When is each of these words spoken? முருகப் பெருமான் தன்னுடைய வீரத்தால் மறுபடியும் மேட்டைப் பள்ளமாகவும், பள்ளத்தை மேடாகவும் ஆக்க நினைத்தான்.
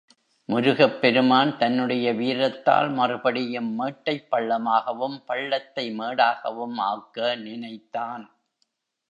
முருகப் 0.49 1.01
பெருமான் 1.01 1.57
தன்னுடைய 1.57 2.13
வீரத்தால் 2.13 2.89
மறுபடியும் 2.91 3.79
மேட்டைப் 3.79 4.27
பள்ளமாகவும், 4.31 5.23
பள்ளத்தை 5.25 5.99
மேடாகவும் 5.99 6.75
ஆக்க 6.87 7.35
நினைத்தான். 7.35 8.25